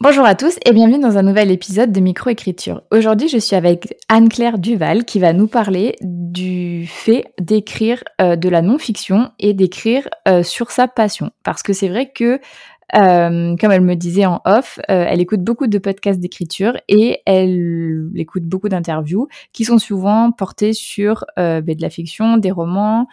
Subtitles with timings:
[0.00, 2.82] Bonjour à tous et bienvenue dans un nouvel épisode de Microécriture.
[2.90, 8.48] Aujourd'hui, je suis avec Anne-Claire Duval qui va nous parler du fait d'écrire euh, de
[8.48, 11.30] la non-fiction et d'écrire euh, sur sa passion.
[11.44, 12.40] Parce que c'est vrai que
[12.96, 18.10] euh, comme elle me disait en off, elle écoute beaucoup de podcasts d'écriture et elle
[18.16, 23.06] écoute beaucoup d'interviews qui sont souvent portées sur ben, de la fiction, des romans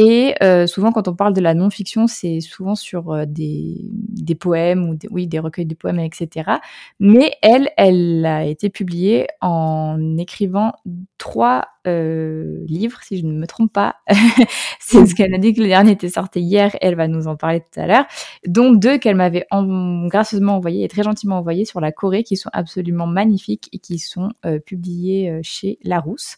[0.00, 4.36] et euh, souvent, quand on parle de la non-fiction, c'est souvent sur euh, des, des,
[4.36, 6.52] poèmes ou des, oui, des recueils de poèmes, etc.
[7.00, 10.74] Mais elle, elle a été publiée en écrivant
[11.18, 13.96] trois euh, livres, si je ne me trompe pas.
[14.78, 16.76] c'est ce qu'elle a dit que le dernier était sorti hier.
[16.80, 18.06] Elle va nous en parler tout à l'heure.
[18.46, 19.46] Dont deux qu'elle m'avait
[20.06, 23.98] gracieusement envoyés et très gentiment envoyés sur la Corée, qui sont absolument magnifiques et qui
[23.98, 26.36] sont euh, publiés euh, chez Larousse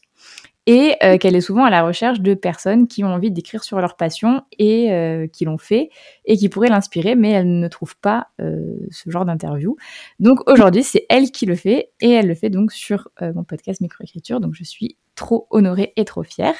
[0.66, 3.80] et euh, qu'elle est souvent à la recherche de personnes qui ont envie d'écrire sur
[3.80, 5.90] leur passion et euh, qui l'ont fait
[6.24, 9.76] et qui pourraient l'inspirer, mais elle ne trouve pas euh, ce genre d'interview.
[10.18, 13.80] Donc aujourd'hui, c'est elle qui le fait et elle le fait donc sur mon podcast
[13.80, 14.40] Microécriture.
[14.40, 16.54] Donc je suis trop honorée et trop fière.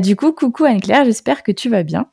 [0.00, 2.08] du coup, coucou Anne-Claire, j'espère que tu vas bien.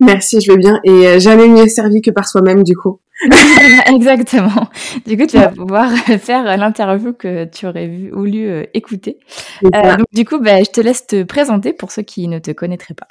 [0.00, 3.00] Merci, je vais bien et jamais mieux servi que par soi-même du coup.
[3.86, 4.68] Exactement.
[5.06, 9.18] Du coup, tu vas pouvoir faire l'interview que tu aurais voulu euh, écouter.
[9.64, 12.50] Euh, donc, du coup, bah, je te laisse te présenter pour ceux qui ne te
[12.50, 13.08] connaîtraient pas.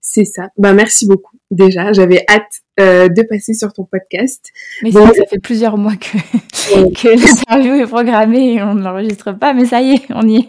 [0.00, 0.48] C'est ça.
[0.56, 1.36] Bah, merci beaucoup.
[1.50, 4.50] Déjà, j'avais hâte euh, de passer sur ton podcast.
[4.82, 6.16] Mais ça fait plusieurs mois que,
[7.02, 10.36] que l'interview est programmée et on ne l'enregistre pas, mais ça y est, on y
[10.38, 10.48] est.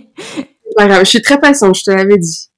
[0.76, 2.50] Pas grave, je suis très patiente, je te l'avais dit.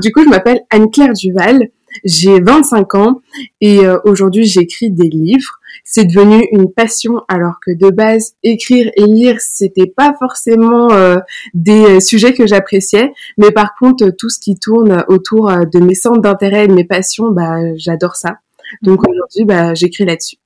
[0.00, 1.70] Du coup, je m'appelle Anne-Claire Duval.
[2.04, 3.22] J'ai 25 ans
[3.60, 5.58] et euh, aujourd'hui j'écris des livres.
[5.84, 11.16] C'est devenu une passion alors que de base écrire et lire c'était pas forcément euh,
[11.54, 15.94] des euh, sujets que j'appréciais, mais par contre tout ce qui tourne autour de mes
[15.94, 18.38] centres d'intérêt et de mes passions, bah j'adore ça.
[18.82, 19.12] Donc mhm.
[19.12, 20.36] aujourd'hui bah j'écris là-dessus.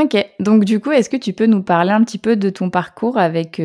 [0.00, 2.70] Ok, donc du coup, est-ce que tu peux nous parler un petit peu de ton
[2.70, 3.60] parcours avec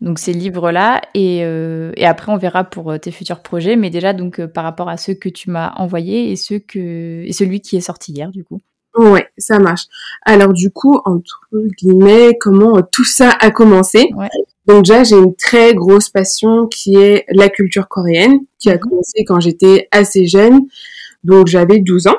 [0.00, 1.00] donc ces livres-là.
[1.14, 3.76] Et, euh, et, après, on verra pour euh, tes futurs projets.
[3.76, 7.24] Mais déjà, donc euh, par rapport à ceux que tu m'as envoyés et, ceux que,
[7.24, 8.60] et celui qui est sorti hier, du coup.
[8.96, 9.84] Ouais, ça marche.
[10.24, 11.42] Alors du coup, entre
[11.78, 14.08] guillemets, comment tout ça a commencé?
[14.66, 18.80] Donc déjà, j'ai une très grosse passion qui est la culture coréenne, qui a mhm.
[18.80, 20.62] commencé quand j'étais assez jeune.
[21.24, 22.16] Donc j'avais 12 ans.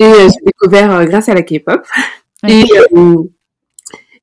[0.00, 1.82] Et j'ai découvert grâce à la K-pop.
[2.48, 2.64] Et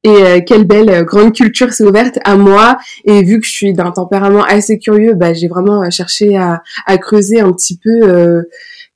[0.03, 2.77] et euh, quelle belle euh, grande culture s'est ouverte à moi.
[3.05, 6.61] Et vu que je suis d'un tempérament assez curieux, bah, j'ai vraiment euh, cherché à,
[6.85, 8.43] à, creuser un petit peu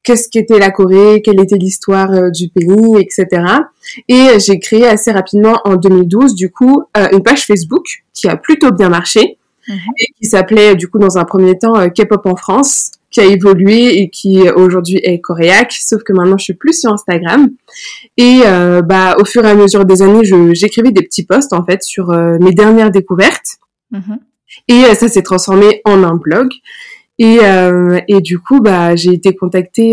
[0.03, 3.43] qu'est-ce qu'était la Corée, quelle était l'histoire du pays, etc.
[4.07, 8.71] Et j'ai créé assez rapidement en 2012, du coup, une page Facebook qui a plutôt
[8.71, 9.37] bien marché.
[9.67, 9.77] Mhm.
[9.99, 13.99] et qui s'appelait du coup dans un premier temps K-pop en France qui a évolué
[13.99, 17.49] et qui aujourd'hui est coréaque, sauf que maintenant je suis plus sur Instagram.
[18.17, 20.23] Et euh, bah au fur et à mesure des années,
[20.53, 23.57] j'écrivais des petits posts en fait sur euh, mes dernières découvertes.
[23.91, 24.19] Mm-hmm.
[24.69, 26.49] Et euh, ça s'est transformé en un blog.
[27.19, 27.37] Et,
[28.07, 29.91] et du coup, bah, j'ai été contactée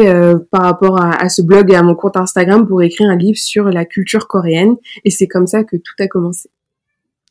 [0.50, 3.36] par rapport à, à, ce blog et à mon compte Instagram pour écrire un livre
[3.36, 4.76] sur la culture coréenne.
[5.04, 6.48] Et c'est comme ça que tout a commencé.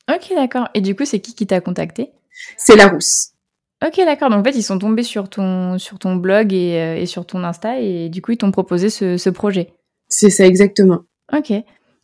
[0.07, 0.67] Ok, d'accord.
[0.75, 2.11] Et du coup, c'est qui qui t'a contacté
[2.57, 3.31] C'est la rousse.
[3.85, 4.29] Ok, d'accord.
[4.29, 7.25] Donc en fait, ils sont tombés sur ton, sur ton blog et, euh, et sur
[7.25, 9.73] ton Insta et du coup, ils t'ont proposé ce, ce projet.
[10.07, 11.01] C'est ça, exactement.
[11.35, 11.51] Ok.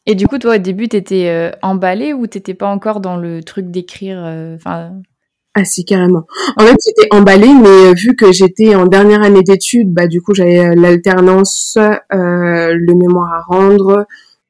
[0.06, 3.42] Et du coup, toi, au début, t'étais euh, emballée ou t'étais pas encore dans le
[3.42, 4.92] truc d'écrire euh, enfin
[5.56, 6.26] Ah si, carrément.
[6.58, 10.36] En fait, j'étais emballée, mais vu que j'étais en dernière année d'études, bah du coup,
[10.36, 11.78] j'avais l'alternance,
[12.12, 14.06] le mémoire à rendre,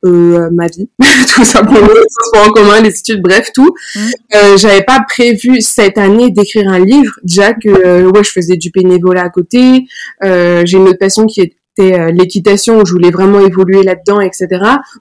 [0.06, 0.90] euh, ma vie,
[1.36, 3.74] tout simplement, les transports en commun, les études, bref, tout.
[3.96, 4.00] Mmh.
[4.36, 8.58] Euh, j'avais pas prévu cette année d'écrire un livre, déjà que euh, ouais, je faisais
[8.58, 9.86] du bénévolat à côté.
[10.24, 14.20] Euh, j'ai une autre passion qui était euh, l'équitation, où je voulais vraiment évoluer là-dedans,
[14.20, 14.48] etc.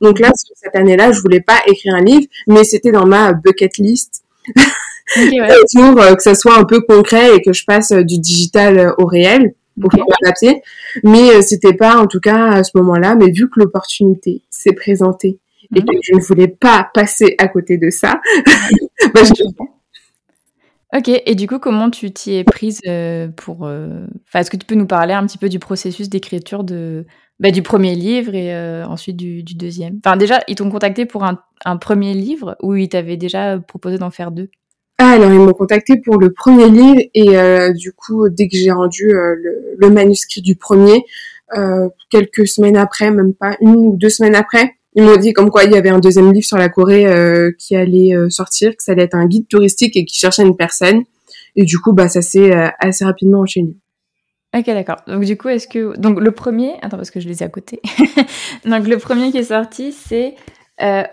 [0.00, 3.78] Donc là, cette année-là, je voulais pas écrire un livre, mais c'était dans ma bucket
[3.78, 4.22] list.
[5.16, 5.48] Okay, ouais.
[5.74, 9.54] pour que ça soit un peu concret et que je passe du digital au réel
[9.80, 10.02] pour okay.
[10.22, 10.62] papier.
[11.04, 13.14] Mais euh, c'était pas, en tout cas, à ce moment-là.
[13.14, 15.38] Mais vu que l'opportunité s'est présentée
[15.74, 15.86] et mhm.
[15.86, 18.20] que je ne voulais pas passer à côté de ça,
[19.14, 19.44] bah, je...
[20.94, 23.64] Ok, et du coup, comment tu t'y es prise euh, pour...
[23.64, 24.06] Euh...
[24.28, 27.06] Enfin, est-ce que tu peux nous parler un petit peu du processus d'écriture de...
[27.40, 29.98] Bah, du premier livre et euh, ensuite du, du, deuxième?
[30.04, 33.96] Enfin, déjà, ils t'ont contacté pour un, un, premier livre ou ils t'avaient déjà proposé
[33.96, 34.50] d'en faire deux?
[35.02, 38.70] Ah, alors ils m'ont contacté pour le premier livre et du coup dès que j'ai
[38.70, 41.04] rendu le, le, manuscrit du premier,
[42.10, 45.64] quelques semaines après, même pas une ou deux semaines après, ils m'ont dit comme quoi
[45.64, 48.82] il y avait un deuxième livre sur la Corée euh, qui allait euh, sortir, que
[48.82, 51.04] ça allait être un guide touristique et qui cherchait une personne.
[51.56, 53.74] Et du coup, bah ça s'est euh, assez rapidement enchaîné.
[54.54, 54.96] Ok, d'accord.
[55.06, 57.48] Donc du coup, est-ce que donc le premier, attends parce que je les ai à
[57.48, 57.80] côté.
[58.66, 60.34] donc le premier qui est sorti, c'est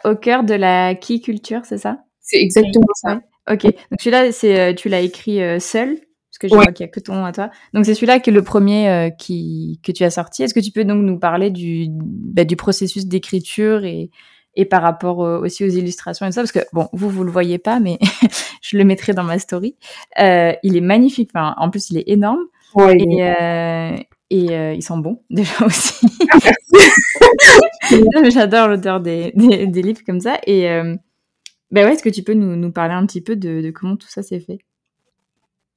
[0.03, 1.99] au cœur de la qui culture, c'est ça?
[2.21, 3.21] C'est exactement ça.
[3.49, 3.63] Ok.
[3.63, 5.97] Donc celui-là, c'est tu l'as écrit seul
[6.39, 7.51] que je vois qu'il n'y a que ton nom à toi.
[7.73, 10.41] Donc c'est celui-là qui est le premier euh, qui, que tu as sorti.
[10.41, 14.09] Est-ce que tu peux donc nous parler du, bah, du processus d'écriture et,
[14.55, 16.41] et par rapport euh, aussi aux illustrations et tout ça?
[16.41, 17.99] Parce que bon, vous, vous le voyez pas, mais
[18.61, 19.75] je le mettrai dans ma story.
[20.19, 21.29] Euh, il est magnifique.
[21.35, 22.39] Enfin, en plus, il est énorme.
[22.75, 26.07] Ouais, et, et ils sont bons déjà aussi.
[28.29, 30.37] J'adore l'odeur des, des, livres comme ça.
[30.45, 30.69] Et
[31.71, 33.95] ben ouais, est-ce que tu peux nous, nous parler un petit peu de, de comment
[33.95, 34.59] tout ça s'est fait?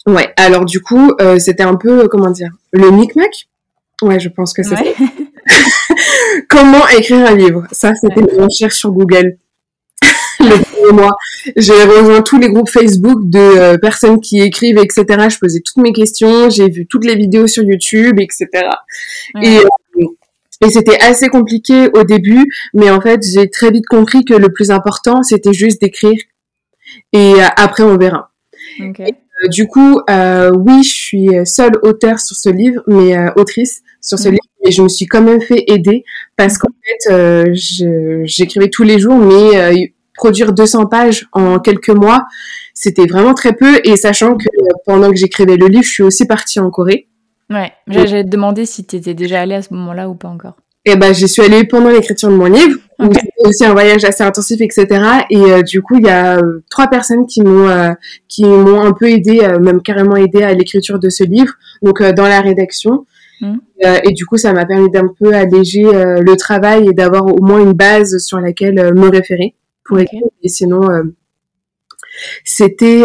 [0.06, 3.48] Ouais, alors du coup, euh, c'était un peu, comment dire, le micmac?
[4.00, 4.82] Ouais, je pense que c'est ça.
[6.48, 7.66] Comment écrire un livre?
[7.72, 9.38] Ça, c'était une recherche sur Google.
[10.40, 11.16] le premier mois,
[11.56, 15.04] j'ai rejoint tous les groupes Facebook de euh, personnes qui écrivent, etc.
[15.28, 18.48] Je posais toutes mes questions, j'ai vu toutes les vidéos sur YouTube, etc.
[19.40, 19.62] Et, euh,
[20.64, 22.44] et c'était assez compliqué au début,
[22.74, 26.18] mais en fait, j'ai très vite compris que le plus important, c'était juste d'écrire.
[27.12, 28.30] Et après, on verra.
[28.80, 29.14] Okay.
[29.42, 33.82] Euh, du coup, euh, oui, je suis seule auteur sur ce livre, mais euh, autrice
[34.00, 34.32] sur ce mm.
[34.32, 36.04] livre, mais je me suis quand même fait aider
[36.36, 37.52] parce qu'en fait,
[38.24, 42.24] j'écrivais tous les jours, mais produire 200 pages en quelques mois,
[42.74, 43.80] c'était vraiment très peu.
[43.84, 44.44] Et sachant que
[44.86, 47.08] pendant que j'écrivais le livre, je suis aussi partie en Corée.
[47.52, 50.56] Ouais, j'allais te demander si tu étais déjà allée à ce moment-là ou pas encore.
[50.84, 52.76] Et eh ben, j'y suis allée pendant l'écriture de mon livre.
[52.98, 54.86] C'était aussi un voyage assez intensif, etc.
[55.30, 57.92] Et euh, du coup, il y a euh, trois personnes qui m'ont euh,
[58.28, 61.52] qui m'ont un peu aidé, même carrément aidé à l'écriture de ce livre.
[61.82, 63.06] Donc dans la rédaction.
[63.40, 63.56] Mmh.
[64.04, 67.60] et du coup, ça m'a permis d'un peu alléger le travail et d'avoir au moins
[67.60, 70.22] une base sur laquelle me référer pour écrire.
[70.44, 70.80] Et sinon,
[72.44, 73.02] c'était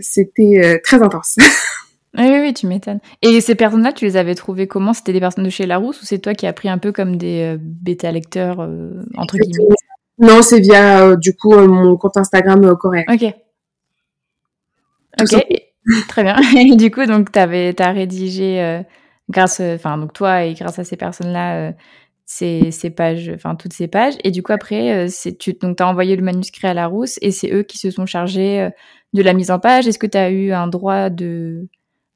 [0.00, 1.36] c'était très intense.
[2.18, 2.98] Oui, oui, tu m'étonnes.
[3.22, 4.92] Et ces personnes-là, tu les avais trouvées comment?
[4.92, 7.16] C'était des personnes de chez Larousse ou c'est toi qui as pris un peu comme
[7.16, 9.74] des euh, bêta-lecteurs, euh, entre guillemets?
[10.18, 13.04] Non, c'est via, euh, du coup, mon compte Instagram coréen.
[13.08, 13.32] Ok.
[15.20, 15.46] ok,
[16.08, 16.36] très bien.
[16.56, 18.82] Et du coup, donc, tu as rédigé,
[19.30, 21.72] grâce, enfin, donc toi et grâce à ces personnes-là,
[22.24, 24.14] ces, ces, pages, enfin, toutes ces pages.
[24.24, 27.62] Et du coup, après, c'est tu as envoyé le manuscrit à Larousse et c'est eux
[27.62, 28.68] qui se sont chargés
[29.12, 29.86] de la mise en page.
[29.86, 31.68] Est-ce que tu as eu un droit de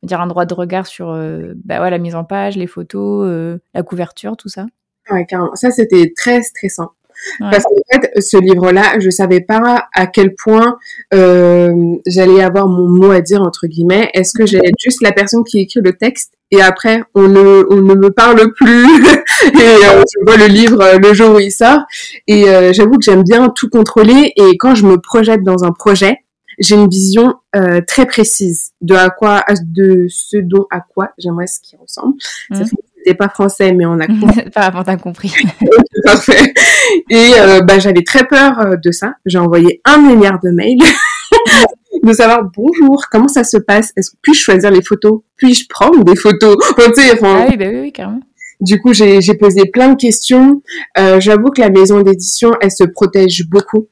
[0.02, 3.26] dire un droit de regard sur euh, bah ouais, la mise en page, les photos,
[3.28, 4.66] euh, la couverture, tout ça
[5.10, 5.54] Ouais, carrément.
[5.54, 6.92] Ça, c'était très stressant.
[7.38, 10.76] Parce qu'en fait, ce livre-là, je savais pas à quel point
[11.14, 14.10] euh, j'allais avoir mon mot à dire entre guillemets.
[14.14, 17.64] Est-ce que j'allais être juste la personne qui écrit le texte et après on ne
[17.70, 18.86] on ne me parle plus
[19.44, 21.82] et je vois le livre le jour où il sort.
[22.26, 26.16] Et j'avoue que j'aime bien tout contrôler et quand je me projette dans un projet,
[26.58, 31.46] j'ai une vision euh, très précise de à quoi, de ce dont à quoi j'aimerais
[31.46, 32.14] ce qui ressemble.
[32.50, 32.64] Mmh.
[32.96, 34.50] C'était pas français, mais on a compris.
[34.54, 34.70] t'as.
[36.04, 36.54] Parfait.
[37.10, 39.14] Et euh, bah, j'avais très peur euh, de ça.
[39.26, 40.78] J'ai envoyé un milliard de mails.
[42.02, 43.92] de savoir bonjour, comment ça se passe?
[43.96, 45.20] Est-ce que puis-je choisir les photos?
[45.36, 46.56] Puis-je prendre des photos?
[46.70, 48.20] Enfin, Ah oui, bah oui, oui, carrément.
[48.60, 50.62] Du coup, j'ai posé plein de questions.
[50.96, 53.88] Euh, J'avoue que la maison d'édition, elle se protège beaucoup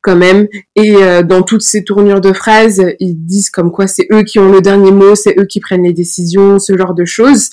[0.00, 0.48] quand même.
[0.74, 4.38] Et euh, dans toutes ces tournures de phrases, ils disent comme quoi c'est eux qui
[4.38, 7.50] ont le dernier mot, c'est eux qui prennent les décisions, ce genre de choses.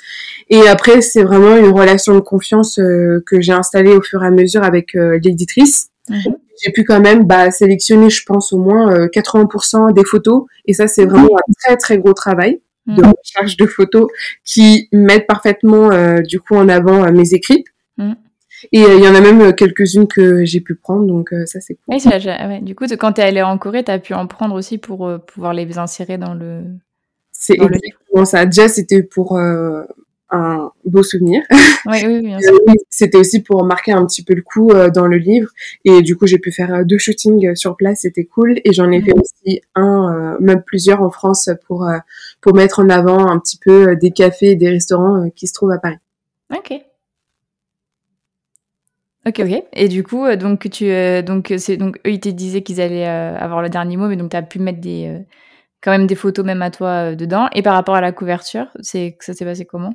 [0.49, 4.27] Et après, c'est vraiment une relation de confiance euh, que j'ai installée au fur et
[4.27, 5.89] à mesure avec euh, l'éditrice.
[6.09, 6.35] Mhm.
[6.63, 10.43] J'ai pu quand même bah, sélectionner, je pense, au moins 80% des photos.
[10.65, 13.13] Et ça, c'est vraiment un très, très gros travail de mhm.
[13.17, 14.07] recherche de photos
[14.43, 15.89] qui mettent parfaitement,
[16.21, 17.63] du coup, en avant mes écrits.
[17.97, 18.15] Mhm.
[18.71, 21.45] Et euh, il y en a même euh, quelques-unes que j'ai pu prendre, donc euh,
[21.45, 21.95] ça c'est cool.
[21.95, 22.61] Oui, ouais.
[22.61, 25.11] Du coup, quand tu es allée en Corée, tu as pu en prendre aussi pour
[25.25, 26.63] pouvoir les insérer dans le.
[27.31, 28.45] C'est exactement ça.
[28.45, 31.41] Déjà, c'était pour un beau souvenir.
[31.85, 32.53] Oui, oui, bien sûr.
[32.89, 35.49] c'était aussi pour marquer un petit peu le coup dans le livre.
[35.85, 38.59] Et du coup, j'ai pu faire deux shootings sur place, c'était cool.
[38.65, 39.21] Et j'en ai fait mhm.
[39.21, 41.89] aussi un, même plusieurs en France pour,
[42.41, 45.71] pour mettre en avant un petit peu des cafés et des restaurants qui se trouvent
[45.71, 45.99] à Paris.
[46.53, 46.81] Ok.
[49.29, 49.63] Ok, ok.
[49.73, 52.81] Et du coup, euh, donc tu, euh, donc c'est donc eux ils te disaient qu'ils
[52.81, 55.19] allaient euh, avoir le dernier mot, mais donc tu as pu mettre des
[55.81, 57.47] quand même des photos même à toi dedans.
[57.53, 59.93] Et par rapport à la couverture, c'est ça s'est passé comment?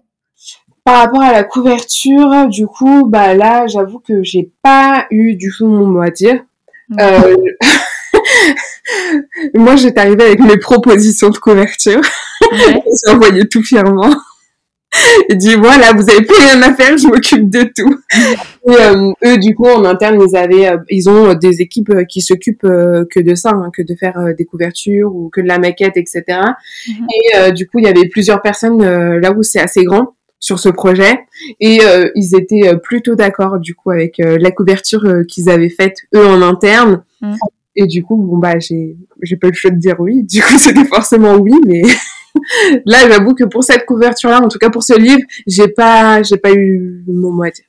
[0.84, 5.50] Par rapport à la couverture, du coup, bah là, j'avoue que j'ai pas eu du
[5.56, 6.44] tout mon mot à dire.
[9.54, 12.02] Moi, j'étais arrivée avec mes propositions de couverture.
[12.52, 12.82] Ouais.
[13.06, 14.14] J'ai envoyé tout fièrement.
[15.28, 17.98] Il dit voilà, vous avez plus rien à faire, je m'occupe de tout.
[18.68, 22.04] Et, euh, eux, du coup, en interne, ils avaient, euh, ils ont des équipes euh,
[22.04, 25.58] qui s'occupent que de ça, hein, que de faire des couvertures ou que de la
[25.58, 26.22] maquette, etc.
[26.88, 27.06] Mhm.
[27.08, 30.68] Et du coup, il y avait plusieurs personnes là où c'est assez grand sur ce
[30.68, 31.20] projet
[31.60, 31.80] et
[32.14, 37.02] ils étaient plutôt d'accord du coup avec la couverture qu'ils avaient faite eux en interne.
[37.22, 37.36] Mhm.
[37.76, 40.22] Et du coup, bon bah j'ai j'ai pas le choix de dire oui.
[40.22, 41.82] Du coup, c'était forcément oui, mais
[42.84, 46.36] là, j'avoue que pour cette couverture-là, en tout cas pour ce livre, j'ai pas, j'ai
[46.36, 47.64] pas eu mon mot à dire.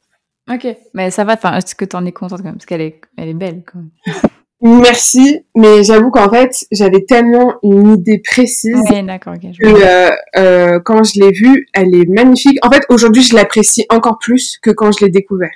[0.51, 1.33] Ok, mais ça va.
[1.33, 2.55] Enfin, est-ce que t'en es contente quand même?
[2.55, 3.89] Parce qu'elle est, elle est belle quand même.
[4.61, 11.03] Merci, mais j'avoue qu'en fait, j'avais tellement une idée précise d'accord, que euh, euh, quand
[11.03, 12.57] je l'ai vue, elle est magnifique.
[12.65, 15.51] En fait, aujourd'hui, je l'apprécie encore plus que quand je l'ai découvert.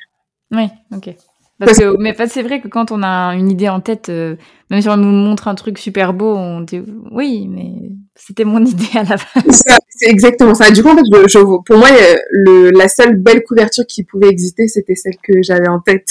[0.51, 1.15] Oui, ok.
[1.59, 4.37] Parce que, mais c'est vrai que quand on a une idée en tête, euh,
[4.69, 8.63] même si on nous montre un truc super beau, on dit oui, mais c'était mon
[8.65, 9.63] idée à la base.
[9.89, 10.71] C'est exactement ça.
[10.71, 11.89] Du coup, en fait, je, pour moi,
[12.31, 16.09] le, la seule belle couverture qui pouvait exister, c'était celle que j'avais en tête.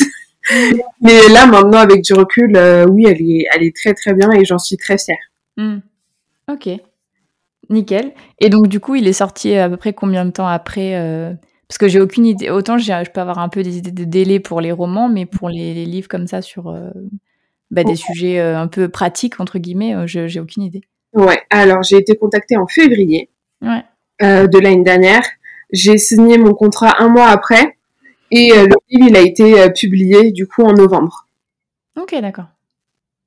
[0.51, 0.79] Mm.
[1.01, 4.31] mais là, maintenant, avec du recul, euh, oui, elle est, elle est très très bien
[4.33, 5.17] et j'en suis très fière.
[5.57, 5.79] Mm.
[6.51, 6.69] Ok,
[7.71, 8.13] nickel.
[8.39, 11.33] Et donc, du coup, il est sorti à peu près combien de temps après euh,
[11.69, 12.51] parce que j'ai aucune idée.
[12.51, 15.51] Autant je peux avoir un peu des idées de délai pour les romans, mais pour
[15.51, 16.91] les, livres comme ça sur euh,
[17.71, 20.81] bah, des sujets euh, un peu pratiques, entre guillemets, euh, je j'ai aucune idée.
[21.13, 23.31] Ouais, alors j'ai été contactée en février
[23.63, 25.23] de l'année dernière.
[25.71, 27.77] J'ai signé mon contrat un mois après
[28.31, 31.27] et le livre il a été publié du coup en novembre.
[32.01, 32.47] Ok, d'accord.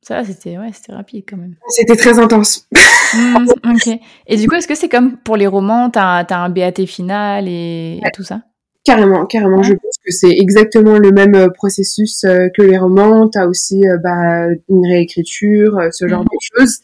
[0.03, 1.55] Ça, c'était ouais, c'était rapide quand même.
[1.69, 2.67] C'était très intense.
[3.13, 3.99] Mmh, ok.
[4.25, 7.47] Et du coup, est-ce que c'est comme pour les romans, t'as as un BAT final
[7.47, 8.41] et, tout ça?
[8.83, 9.61] Carrément, carrément.
[9.61, 13.29] Je pense que c'est exactement le même euh, processus euh, que les romans.
[13.29, 16.25] T'as aussi euh, bah, une réécriture, ce genre mmh.
[16.25, 16.79] de choses.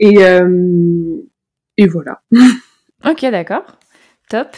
[0.00, 0.16] Et,
[1.76, 2.22] et voilà.
[3.08, 3.62] Ok, d'accord.
[4.28, 4.48] Top.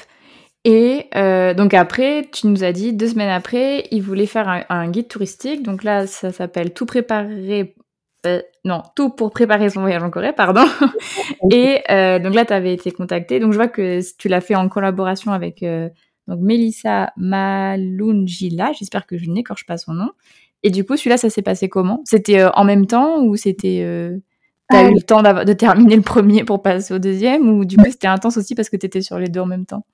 [0.65, 4.91] Et donc après, tu nous as dit deux semaines après, il voulait faire un, un
[4.91, 5.63] guide touristique.
[5.63, 7.75] Donc là, ça s'appelle Tout préparer
[8.27, 10.65] euh, non, tout pour préparer son voyage en Corée, pardon.
[11.51, 13.41] et euh, donc là, tu avais été contactée.
[13.41, 15.89] Donc je vois que tu l'as fait en collaboration avec euh,
[16.29, 18.73] donc Melissa Malunjila.
[18.73, 20.11] J'espère que je n'écorche pas son nom.
[20.63, 22.03] Et du coup, celui-là, ça s'est passé comment?
[22.05, 23.83] C'était en même temps ou c'était
[24.71, 27.49] T'as eu le temps de terminer le premier pour passer au deuxième?
[27.49, 29.85] Ou du coup c'était intense aussi parce que t'étais sur les deux en même temps?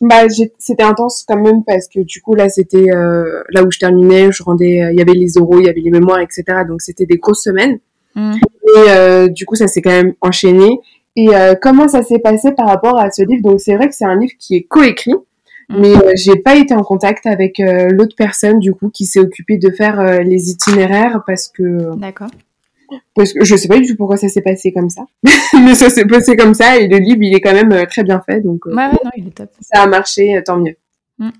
[0.00, 0.22] Bah,
[0.58, 4.32] c'était intense quand même parce que du coup là c'était euh, là où je terminais,
[4.32, 6.44] je rendais, euh, il y avait les oraux, il y avait les mémoires, etc.
[6.66, 7.80] Donc c'était des grosses semaines.
[8.14, 8.32] Mm.
[8.34, 10.80] Et euh, du coup ça s'est quand même enchaîné.
[11.16, 11.28] Et
[11.60, 13.42] comment ça s'est passé par rapport à ce livre?
[13.42, 15.12] Donc c'est vrai que c'est un livre qui est coécrit,
[15.68, 15.80] mm.
[15.80, 19.70] mais j'ai pas été en contact avec l'autre personne du coup qui s'est occupée de
[19.70, 21.94] faire les itinéraires parce que.
[21.96, 22.30] D'accord.
[23.14, 25.02] Parce que je sais pas du tout pourquoi ça s'est passé comme ça.
[25.54, 28.04] Mais ça s'est passé comme ça et le livre, il est quand même euh, très
[28.04, 28.40] bien fait.
[28.40, 29.50] Donc, euh, ouais, ouais, non, il est top.
[29.60, 30.76] Ça a marché, euh, tant mieux.
[31.18, 31.30] Mm.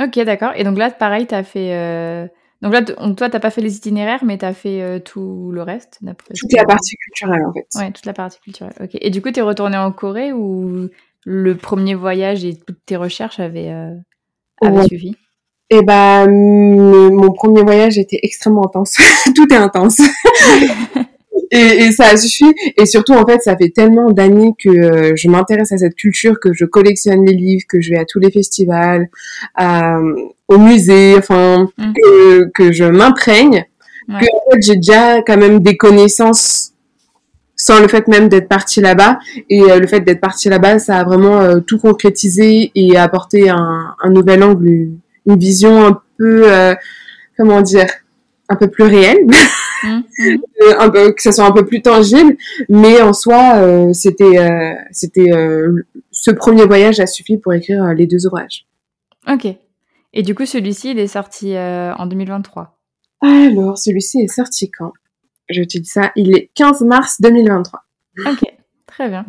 [0.00, 0.52] Ok, d'accord.
[0.56, 2.30] Et donc là, pareil, t'as fait.
[2.60, 6.00] Donc là, toi, t'as pas fait les itinéraires, mais t'as fait tout le reste
[6.36, 7.66] Toute la partie culturelle, en fait.
[7.76, 8.74] Ouais, toute la partie culturelle.
[8.80, 8.90] Ok.
[9.00, 10.88] Et du coup, t'es retourné en Corée ou
[11.24, 13.72] le premier voyage et toutes tes recherches avaient,
[14.60, 15.16] avaient suivi?
[15.70, 18.96] Et ben, mon premier voyage était extrêmement intense.
[19.36, 20.00] Tout est intense.
[21.50, 22.46] et, et, ça a suffi.
[22.76, 26.40] Et surtout, en fait, ça fait tellement d'années que euh, je m'intéresse à cette culture,
[26.40, 29.08] que je collectionne les livres, que je vais à tous les festivals,
[30.48, 31.92] au musée, enfin, mm.
[31.92, 33.66] que, que, je m'imprègne,
[34.08, 36.72] que en fait, j'ai déjà quand même des connaissances
[37.60, 39.18] sans le fait même d'être partie là-bas.
[39.50, 43.50] Et euh, le fait d'être partie là-bas, ça a vraiment euh, tout concrétisé et apporté
[43.50, 44.92] un, un nouvel angle
[45.28, 46.74] une vision un peu, euh,
[47.36, 47.86] comment dire,
[48.48, 50.02] un peu plus réelle, mmh, mmh.
[50.62, 52.36] Euh, un peu, que ça soit un peu plus tangible.
[52.68, 54.38] Mais en soi, euh, c'était,
[54.90, 55.30] c'était
[56.10, 58.66] ce premier voyage a suffi pour écrire les deux ouvrages.
[59.28, 59.46] Ok.
[60.14, 62.78] Et du coup, celui-ci, il est sorti en 2023.
[63.20, 64.92] Alors, celui-ci est sorti quand?
[65.50, 67.80] Je te dis ça, il est 15 mars 2023.
[68.26, 68.42] Ok,
[68.86, 69.24] très bien.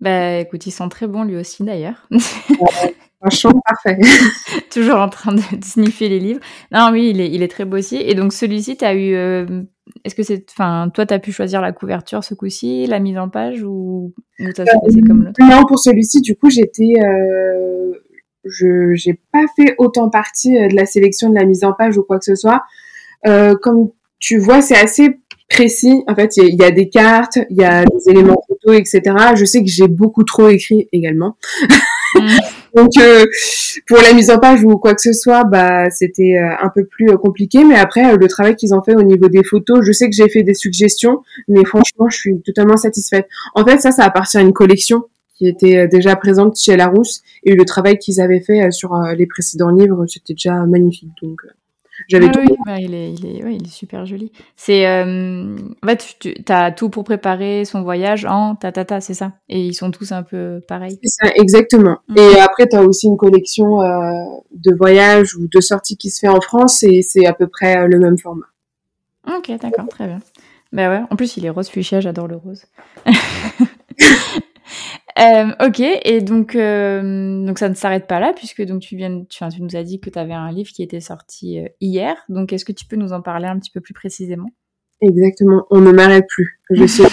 [0.00, 2.06] Bah écoute, ils sont très bons lui aussi d'ailleurs.
[3.26, 3.98] Franchement, parfait.
[4.70, 6.40] Toujours en train de sniffer les livres.
[6.72, 7.96] Non, oui, il est, il est très beau aussi.
[7.96, 9.14] Et donc, celui-ci, tu as eu.
[9.14, 9.62] Euh,
[10.04, 10.44] est-ce que c'est.
[10.50, 14.12] Enfin, toi, tu as pu choisir la couverture ce coup-ci, la mise en page ou,
[14.38, 14.52] fait
[15.06, 16.94] comme l'autre Non, pour celui-ci, du coup, j'étais.
[17.02, 17.92] Euh,
[18.44, 21.98] je j'ai pas fait autant partie euh, de la sélection de la mise en page
[21.98, 22.62] ou quoi que ce soit.
[23.24, 25.18] comme tu vois, c'est assez
[25.48, 26.02] précis.
[26.06, 29.02] En fait, il y, a des cartes, il y a des éléments photos, etc.
[29.36, 31.36] Je sais que j'ai beaucoup trop écrit également.
[32.14, 32.26] Mm.
[32.76, 32.90] Donc
[33.86, 37.16] pour la mise en page ou quoi que ce soit, bah c'était un peu plus
[37.16, 37.64] compliqué.
[37.64, 40.28] Mais après le travail qu'ils ont fait au niveau des photos, je sais que j'ai
[40.28, 43.26] fait des suggestions, mais franchement je suis totalement satisfaite.
[43.54, 45.04] En fait ça ça appartient à une collection
[45.34, 49.70] qui était déjà présente chez Larousse et le travail qu'ils avaient fait sur les précédents
[49.70, 51.10] livres, c'était déjà magnifique.
[51.22, 51.40] Donc
[52.08, 54.32] j'avais ah oui, bah, il, est, il, est, ouais, il est super joli.
[54.56, 59.32] C'est, euh, en fait, tu as tout pour préparer son voyage en ta c'est ça?
[59.48, 60.98] Et ils sont tous un peu pareils.
[61.02, 61.98] C'est ça, exactement.
[62.08, 62.18] Mm.
[62.18, 66.20] Et après, tu as aussi une collection euh, de voyages ou de sorties qui se
[66.20, 68.46] fait en France et c'est à peu près euh, le même format.
[69.26, 70.20] Ok, d'accord, très bien.
[70.72, 72.64] Bah ouais, en plus, il est rose fuchsia, j'adore le rose.
[75.18, 79.24] Euh, ok, et donc, euh, donc ça ne s'arrête pas là, puisque donc tu, viens,
[79.24, 82.16] tu, tu nous as dit que tu avais un livre qui était sorti euh, hier.
[82.28, 84.50] Donc, est-ce que tu peux nous en parler un petit peu plus précisément?
[85.00, 86.60] Exactement, on ne m'arrête plus.
[86.70, 87.04] Je suis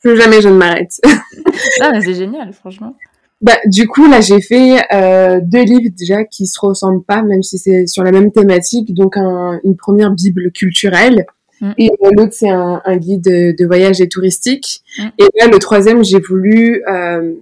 [0.00, 1.00] plus jamais je ne m'arrête.
[1.80, 2.96] ah, mais c'est génial, franchement.
[3.40, 7.42] Bah, du coup, là, j'ai fait euh, deux livres déjà qui se ressemblent pas, même
[7.42, 8.94] si c'est sur la même thématique.
[8.94, 11.26] Donc, un, une première bible culturelle
[11.62, 11.72] Mm.
[11.78, 14.82] Et l'autre, c'est un, un, guide de, voyage et touristique.
[14.98, 15.02] Mm.
[15.18, 17.32] Et là, le troisième, j'ai voulu euh,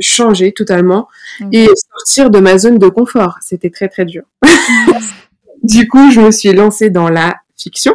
[0.00, 1.06] changer totalement
[1.52, 3.36] et sortir de ma zone de confort.
[3.40, 4.24] C'était très, très dur.
[5.62, 7.94] du coup, je me suis lancée dans la fiction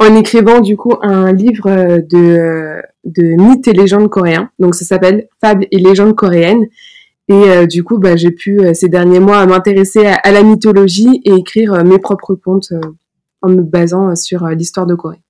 [0.00, 4.50] en écrivant du coup un livre de, de mythes et légendes coréens.
[4.58, 6.66] Donc ça s'appelle Fables et légendes coréennes.
[7.28, 10.42] Et euh, du coup, bah, j'ai pu euh, ces derniers mois m'intéresser à, à, la
[10.42, 12.72] mythologie et écrire euh, mes propres contes
[13.44, 15.20] en me basant euh, sur euh, l'histoire de Corée.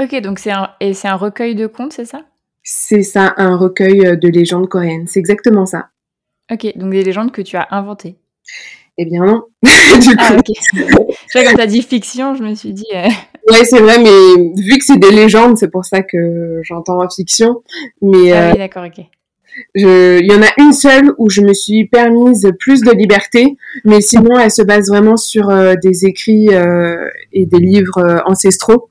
[0.00, 2.22] Ok, donc c'est un, et c'est un recueil de contes, c'est ça?
[2.62, 5.06] C'est ça, un recueil euh, de légendes coréennes.
[5.06, 5.88] C'est exactement ça.
[6.52, 8.16] Ok, donc des légendes que tu as inventées.
[8.98, 9.42] Eh bien non.
[9.62, 10.52] du ah, ok.
[11.32, 12.86] quand tu as dit fiction, je me suis dit.
[13.50, 17.62] Ouais, c'est vrai, mais vu que c'est des légendes, c'est pour ça que j'entends fiction.
[18.00, 19.04] Mais, ah oui, d'accord, ok.
[19.74, 24.00] Il y en a une seule où je me suis permise plus de liberté, mais
[24.00, 28.90] sinon elle se base vraiment sur euh, des écrits euh, et des livres euh, ancestraux.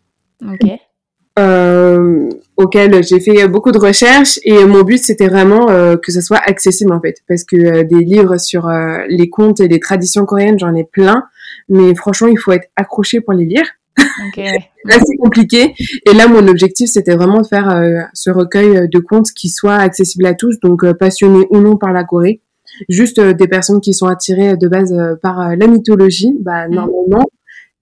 [2.57, 5.65] auxquels j'ai fait beaucoup de recherches et mon but c'était vraiment
[5.97, 7.23] que ce soit accessible en fait.
[7.27, 8.69] Parce que des livres sur
[9.09, 11.23] les contes et les traditions coréennes j'en ai plein.
[11.69, 13.65] Mais franchement il faut être accroché pour les lire
[14.37, 15.73] là, c'est compliqué.
[16.05, 19.75] Et là, mon objectif, c'était vraiment de faire euh, ce recueil de contes qui soit
[19.75, 22.41] accessible à tous, donc euh, passionnés ou non par la Corée.
[22.89, 26.75] Juste euh, des personnes qui sont attirées de base par la mythologie, bah, mm.
[26.75, 27.25] normalement,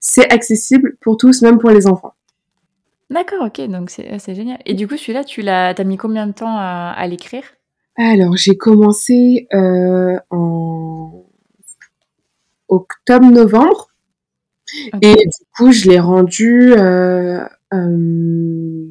[0.00, 2.14] c'est accessible pour tous, même pour les enfants.
[3.10, 4.58] D'accord, ok, donc c'est génial.
[4.64, 7.44] Et du coup, celui-là, tu l'as, as mis combien de temps à, à l'écrire?
[7.96, 11.24] Alors, j'ai commencé en
[12.68, 13.91] octobre-novembre.
[15.00, 18.86] Et du coup, je l'ai rendu euh, euh,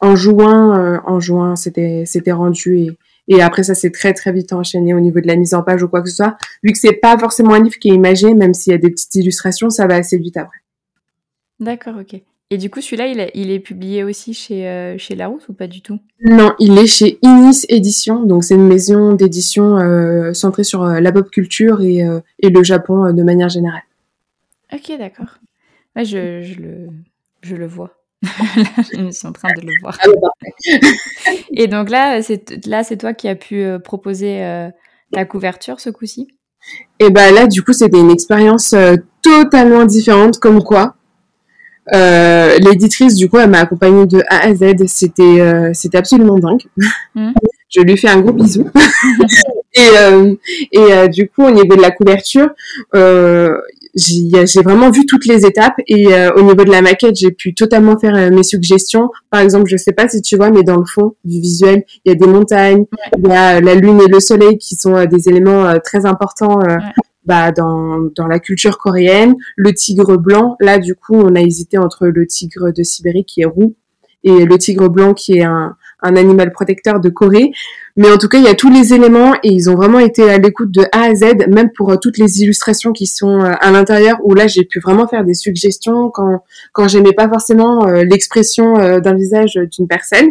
[0.00, 0.78] en juin.
[0.78, 4.92] Euh, en juin, c'était c'était rendu et et après ça s'est très très vite enchaîné
[4.92, 6.36] au niveau de la mise en page ou quoi que ce soit.
[6.64, 8.90] Vu que c'est pas forcément un livre qui est imagé, même s'il y a des
[8.90, 10.58] petites illustrations, ça va assez vite après.
[11.60, 12.20] D'accord, ok.
[12.52, 15.82] Et du coup, celui-là, il, il, est publié aussi chez, chez Larousse ou pas du
[15.82, 16.00] tout?
[16.24, 18.24] Non, il est chez Inis Édition.
[18.24, 19.78] Donc, c'est une maison d'édition
[20.34, 22.04] centrée sur la pop culture et,
[22.40, 23.82] et le Japon de manière générale.
[24.72, 25.38] Ok, d'accord.
[25.96, 26.88] Ouais, je, je, le,
[27.42, 28.00] je le vois.
[28.22, 29.98] je suis en train de le voir.
[30.02, 30.08] Ah,
[31.52, 34.68] Et donc là, c'est là, c'est toi qui as pu euh, proposer euh,
[35.12, 36.28] ta couverture ce coup-ci?
[36.98, 40.96] Et ben là, du coup, c'était une expérience euh, totalement différente, comme quoi.
[41.92, 44.86] L'éditrice, du coup, elle m'a accompagnée de A à Z.
[44.86, 46.62] C'était, c'était absolument dingue.
[47.14, 47.32] Mmh.
[47.68, 48.68] Je lui fais un gros bisou.
[49.74, 50.38] et
[50.72, 52.50] et du coup, au niveau de la couverture,
[53.94, 57.54] j'ai vraiment vu toutes les étapes et euh, au niveau de la maquette, j'ai pu
[57.54, 59.08] totalement faire euh, mes suggestions.
[59.30, 62.10] Par exemple, je sais pas si tu vois, mais dans le fond du visuel, il
[62.10, 62.84] y a des montagnes,
[63.18, 66.58] il y a euh, la lune et le soleil qui sont des éléments très importants
[67.24, 69.34] bah, dans, dans la culture coréenne.
[69.56, 73.42] Le tigre blanc, là du coup, on a hésité entre le tigre de Sibérie qui
[73.42, 73.74] est roux
[74.22, 77.50] et le tigre blanc qui est un, un animal protecteur de Corée.
[77.96, 80.28] Mais en tout cas, il y a tous les éléments et ils ont vraiment été
[80.30, 83.52] à l'écoute de A à Z, même pour euh, toutes les illustrations qui sont euh,
[83.60, 87.86] à l'intérieur, où là, j'ai pu vraiment faire des suggestions quand, quand j'aimais pas forcément
[87.86, 90.28] euh, l'expression d'un visage d'une personne.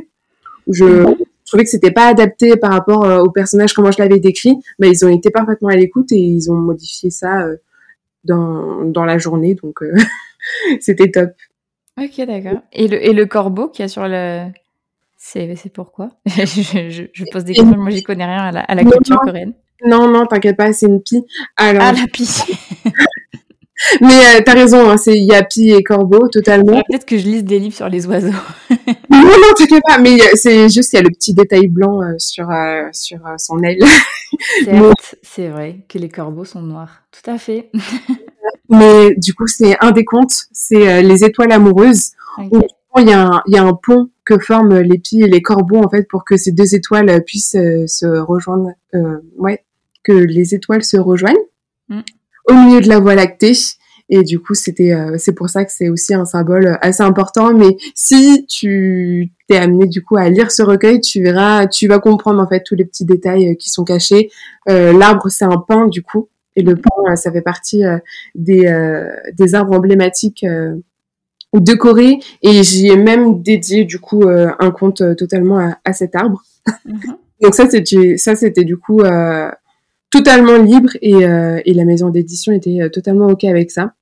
[0.67, 1.15] Je, mhm.
[1.45, 5.05] trouvais que c'était pas adapté par rapport au personnage comment je l'avais décrit, mais ils
[5.05, 7.45] ont été parfaitement à l'écoute et ils ont modifié ça
[8.23, 9.79] dans, dans la journée, donc
[10.79, 11.31] c'était top.
[11.99, 12.61] Ok, d'accord.
[12.71, 14.45] Et le, et le corbeau qui a sur le,
[15.21, 16.09] c'est, pourquoi?
[16.25, 19.53] Je, je, pose des questions, moi j'y connais rien à la, à la culture coréenne.
[19.85, 21.23] Non, non, t'inquiète pas, c'est une pie.
[21.57, 21.83] Alors...
[21.83, 22.27] Ah, la pie
[24.01, 26.81] Mais euh, t'as raison, hein, c'est Yapi et Corbeau, totalement.
[26.89, 28.31] Peut-être que je lise des livres sur les oiseaux.
[29.09, 32.15] non, non, t'inquiète pas, mais c'est juste, il y a le petit détail blanc euh,
[32.17, 33.83] sur, euh, sur son aile.
[35.21, 37.03] c'est vrai que les corbeaux sont noirs.
[37.11, 37.71] Tout à fait.
[38.69, 42.11] mais du coup, c'est un des contes, c'est les étoiles amoureuses.
[42.97, 45.77] Il y, a un, y a un pont que forment les pies et les corbeaux,
[45.83, 48.69] en fait, pour que ces deux étoiles puissent se rejoindre.
[49.37, 49.63] ouais,
[50.03, 51.35] que les étoiles se rejoignent.
[51.89, 52.01] Mm.
[52.49, 53.53] Au milieu de la Voie lactée,
[54.09, 57.53] et du coup, c'était, euh, c'est pour ça que c'est aussi un symbole assez important.
[57.53, 61.99] Mais si tu t'es amené du coup à lire ce recueil, tu verras, tu vas
[61.99, 64.31] comprendre en fait tous les petits détails euh, qui sont cachés.
[64.67, 67.83] Euh, l'arbre, c'est un pin du coup, et le pin, ça fait partie
[68.35, 68.67] des
[69.37, 70.45] des arbres emblématiques
[71.53, 72.19] de Corée.
[72.41, 76.43] Et j'y ai même dédié du coup un conte totalement à, cet arbre.
[76.67, 77.15] Mm-hmm.
[77.41, 79.01] Donc ça, c'était ça, c'était du coup
[80.11, 83.93] totalement libre et, et la maison d'édition était totalement ok avec ça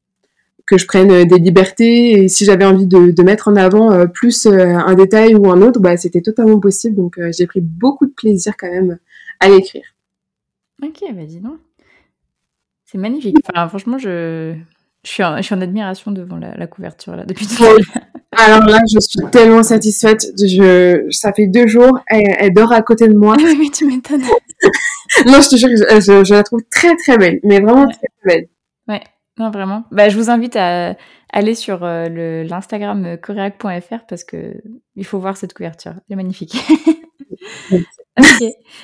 [0.67, 4.05] que je prenne euh, des libertés et si j'avais envie de, mettre en avant euh,
[4.05, 6.95] plus euh, un détail ou un autre, bah, c'était totalement possible.
[6.95, 8.99] Donc j'ai pris beaucoup de plaisir quand même
[9.39, 9.85] à l'écrire.
[10.83, 11.57] Ok, bah dis donc.
[12.85, 13.35] C'est magnifique.
[13.43, 14.55] Enfin, franchement, je,
[15.07, 17.77] je, suis en, je suis en admiration devant la, couverture là depuis tout à l'heure.
[18.37, 20.27] Alors là, je suis tellement satisfaite.
[20.37, 23.37] Je, ça fait deux jours, elle, dort à côté de moi.
[23.41, 24.21] Oui, mais tu m'étonnes.
[25.25, 28.25] non, je te jure, je, je, la trouve très très belle, mais vraiment très, très
[28.25, 28.47] belle.
[28.89, 29.01] Ouais,
[29.37, 29.85] non, vraiment.
[29.91, 30.95] Bah, je vous invite à
[31.31, 34.55] aller sur euh, l'Instagram euh, coréac.fr parce que
[34.95, 35.93] il faut voir cette couverture.
[36.09, 36.57] Elle est magnifique.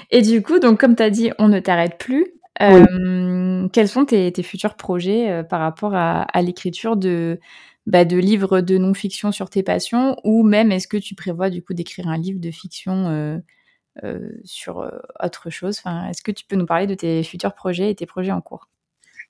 [0.09, 2.27] Et du coup, donc comme tu as dit, on ne t'arrête plus.
[2.61, 7.39] Euh, quels sont tes, futurs projets par rapport à, l'écriture de,
[7.87, 11.63] bah, de livres de non-fiction sur tes passions ou même est-ce que tu prévois du
[11.63, 13.41] coup d'écrire un livre de fiction
[14.43, 14.89] sur
[15.23, 15.79] autre chose?
[15.79, 18.41] Enfin, Est-ce que tu peux nous parler de tes futurs projets et tes projets en
[18.41, 18.67] cours?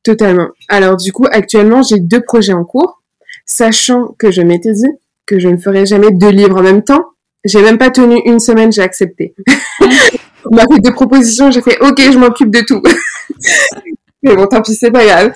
[0.04, 0.50] Totalement.
[0.68, 3.02] Alors du coup, actuellement, j'ai deux projets en cours,
[3.46, 4.90] sachant que je m'étais dit
[5.26, 7.06] que je ne ferais jamais deux livres en même temps.
[7.46, 9.34] J'ai même pas tenu une semaine, j'ai accepté.
[10.46, 12.82] On m'a fait deux propositions, j'ai fait OK, je m'occupe de tout.
[14.24, 15.34] Mais bon, tant pis, c'est pas grave.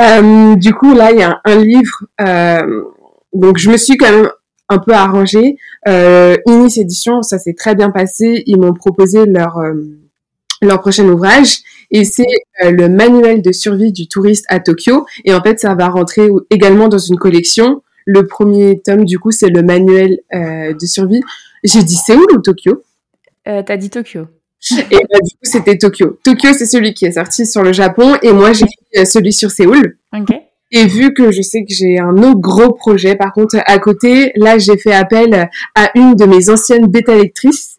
[0.00, 2.04] Euh, du coup, là, il y a un, livre.
[2.20, 2.82] Euh,
[3.32, 4.30] donc, je me suis quand même
[4.68, 5.56] un peu arrangée.
[5.88, 8.42] Euh, Inis Édition, ça s'est très bien passé.
[8.46, 9.72] Ils m'ont proposé leur euh,
[10.62, 11.58] leur prochain ouvrage
[11.90, 12.24] et c'est
[12.64, 16.28] euh, le manuel de survie du touriste à Tokyo et en fait ça va rentrer
[16.50, 17.82] également dans une collection.
[18.06, 21.20] Le premier tome du coup c'est le manuel euh, de survie.
[21.64, 22.82] J'ai dit Séoul ou Tokyo?
[23.48, 24.26] Euh, T'as dit Tokyo.
[24.90, 26.18] Et bah, du coup c'était Tokyo.
[26.24, 29.32] Tokyo c'est celui qui est sorti sur le Japon et moi j'ai fait euh, celui
[29.32, 29.98] sur Séoul.
[30.72, 34.32] Et vu que je sais que j'ai un autre gros projet, par contre, à côté,
[34.34, 37.76] là, j'ai fait appel à une de mes anciennes bêta lectrices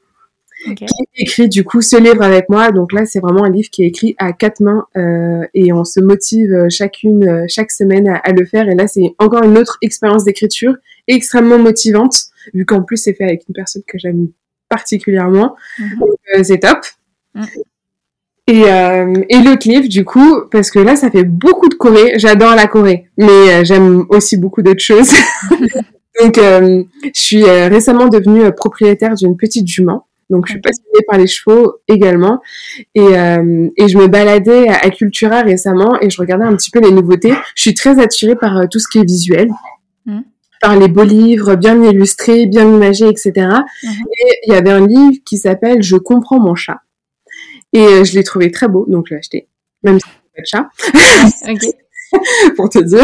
[0.75, 2.71] qui écrit du coup ce livre avec moi.
[2.71, 5.83] Donc là, c'est vraiment un livre qui est écrit à quatre mains euh, et on
[5.83, 8.69] se motive chacune euh, chaque semaine à, le faire.
[8.69, 10.75] Et là, c'est encore une autre expérience d'écriture
[11.07, 12.15] extrêmement motivante,
[12.53, 14.29] vu qu'en plus c'est fait avec une personne que j'aime
[14.69, 15.55] particulièrement.
[15.79, 16.43] Mhm.
[16.43, 16.79] c'est top.
[17.35, 17.45] Mhm.
[18.49, 22.13] Et, et l'autre livre, du coup, parce que là, ça fait beaucoup de Corée.
[22.17, 25.11] J'adore la Corée, mais j'aime aussi beaucoup d'autres choses.
[26.21, 30.07] Donc, je suis récemment devenue propriétaire d'une petite jument.
[30.29, 32.41] Donc, je suis passionnée par les chevaux également.
[32.95, 36.79] Et, euh, et je me baladais à, Cultura récemment et je regardais un petit peu
[36.79, 37.33] les nouveautés.
[37.55, 39.49] Je suis très attirée par euh, tout ce qui est visuel.
[40.61, 43.31] Par les beaux livres bien illustrés, bien imagés, etc.
[43.31, 44.03] Mm-hmm.
[44.19, 46.79] Et il y avait un livre qui s'appelle Je comprends mon chat.
[47.73, 49.47] Et euh, je l'ai trouvé très beau, donc je l'ai acheté,
[49.83, 51.73] même si c'est pas de chat.
[52.55, 53.03] pour te dire.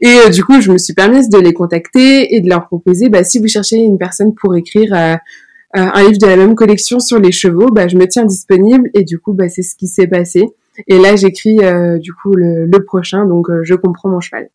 [0.00, 3.24] Et du coup, je me suis permise de les contacter et de leur proposer, bah,
[3.24, 5.16] si vous cherchez une personne pour écrire euh,
[5.74, 9.04] un livre de la même collection sur les chevaux, bah, je me tiens disponible et
[9.04, 10.44] du coup, bah, c'est ce qui s'est passé.
[10.88, 14.48] Et là, j'écris euh, du coup le, prochain, donc euh, je comprends mon cheval.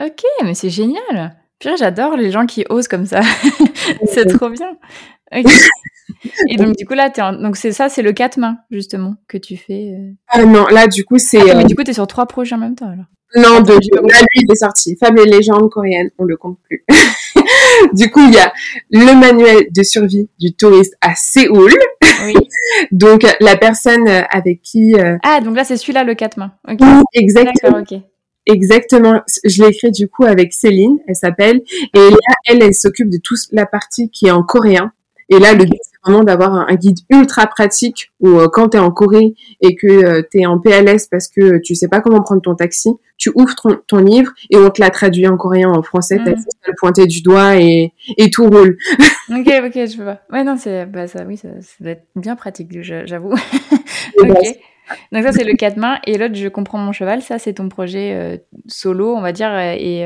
[0.00, 1.36] Ok, mais c'est génial.
[1.58, 3.20] Puis j'adore les gens qui osent comme ça.
[4.06, 4.76] c'est trop bien.
[6.48, 9.56] Et donc du coup là, donc c'est ça, c'est le quatre mains justement que tu
[9.56, 9.94] fais.
[10.28, 11.50] Ah non, là du coup c'est.
[11.50, 13.04] Ah, mais du coup t'es sur trois projets en même temps alors.
[13.36, 13.74] Non, deux.
[13.74, 14.96] Là lui il est sorti.
[14.96, 16.84] Fable et légende coréenne, on le compte plus.
[17.92, 18.52] du coup, il y a
[18.90, 21.72] le manuel de survie du touriste à Séoul.
[22.24, 22.34] Oui.
[22.90, 24.94] donc, la personne avec qui...
[24.94, 26.52] Euh, ah, donc là, c'est celui-là, le 4 mains.
[27.14, 27.82] exactement.
[28.48, 29.20] Exactement.
[29.44, 31.60] Je l'ai écrit du coup avec Céline, elle s'appelle.
[31.94, 34.92] Et là, elle, elle s'occupe de toute la partie qui est en coréen.
[35.30, 38.78] Et là, le but, c'est vraiment d'avoir un, guide ultra pratique où euh, quand tu
[38.78, 42.00] es en Corée et que euh, tu es en PLS parce que tu sais pas
[42.00, 43.54] comment prendre ton taxi, tu ouvres
[43.86, 46.72] ton, livre et on te l'a traduit en coréen, en français, tu as juste le
[46.78, 48.78] pointer du doigt et, et tout roule.
[49.30, 50.20] ok, ok, je vois.
[50.32, 53.34] Ouais, non, c'est, bah, ça, oui, ça, ça, doit être bien pratique, j'avoue.
[54.18, 54.58] ok.
[55.12, 55.98] Donc ça, c'est le quatre mains.
[56.06, 57.22] Et l'autre, je comprends mon cheval.
[57.22, 60.00] Ça, c'est ton projet solo, on va dire, et,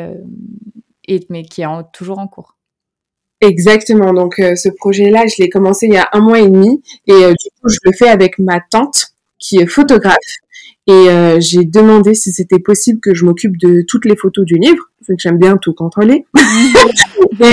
[1.09, 2.57] et mais qui est toujours en cours.
[3.41, 4.13] Exactement.
[4.13, 7.51] Donc ce projet-là, je l'ai commencé il y a un mois et demi, et du
[7.61, 10.17] coup, je le fais avec ma tante qui est photographe.
[10.89, 14.55] Et euh, j'ai demandé si c'était possible que je m'occupe de toutes les photos du
[14.55, 16.27] livre, parce que j'aime bien tout contrôler.
[17.41, 17.49] et, euh,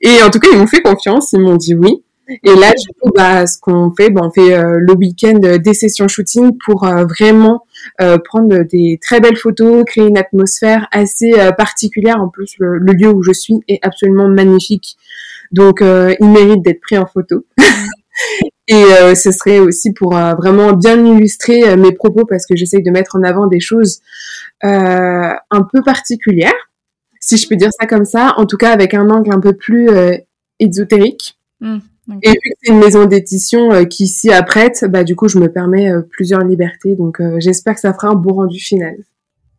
[0.00, 2.02] et, en tout cas, ils m'ont fait confiance, ils m'ont dit oui.
[2.42, 5.74] Et là, du coup, bah, ce qu'on fait, bah, on fait euh, le week-end des
[5.74, 7.64] sessions shooting pour vraiment
[8.24, 12.20] prendre des très belles photos, créer une atmosphère assez particulière.
[12.20, 14.96] En plus, le, le, lieu où je suis est absolument magnifique,
[15.52, 17.44] donc il mérite d'être pris en photo.
[18.70, 22.54] Et euh, ce serait aussi pour euh, vraiment bien illustrer euh, mes propos parce que
[22.54, 24.00] j'essaye de mettre en avant des choses
[24.62, 26.70] un peu particulières,
[27.18, 29.54] si je peux dire ça comme ça, en tout cas avec un angle un peu
[29.54, 29.88] plus
[30.58, 31.38] ésotérique.
[32.22, 35.50] Et vu que c'est une maison d'édition qui s'y apprête, bah du coup je me
[35.50, 38.96] permets plusieurs libertés, donc j'espère que ça fera un bon rendu final.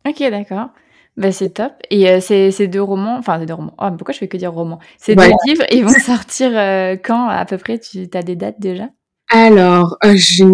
[0.06, 0.68] Ok, d'accord.
[1.16, 1.72] Bah, c'est top.
[1.90, 4.52] Et euh, ces, deux romans, enfin ces deux romans, oh, pourquoi je fais que dire
[4.52, 4.78] romans?
[4.98, 7.78] Ces deux livres, ils vont sortir euh, quand à peu près?
[7.78, 8.88] Tu as des dates déjà?
[9.30, 10.44] Alors, euh, je,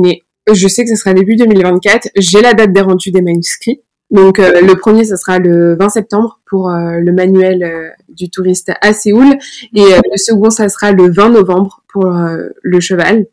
[0.52, 2.08] je sais que ce sera début 2024.
[2.16, 3.82] J'ai la date des rendus des manuscrits.
[4.10, 9.36] Donc le premier, ce sera le 20 septembre pour le manuel du touriste à Séoul.
[9.74, 13.26] Et le second, ça sera le 20 novembre pour le cheval.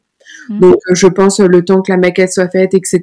[0.49, 0.59] Mmh.
[0.59, 3.01] Donc je pense le temps que la maquette soit faite, etc.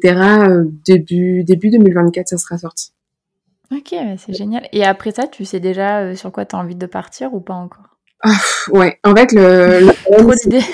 [0.84, 2.92] début, début 2024, ça sera sorti.
[3.72, 4.68] Ok, c'est génial.
[4.72, 7.40] Et après ça, tu sais déjà euh, sur quoi tu as envie de partir ou
[7.40, 7.96] pas encore?
[8.22, 8.34] Ah,
[8.70, 9.90] Ouais, en fait, le.
[10.18, 10.64] Trop d'idées.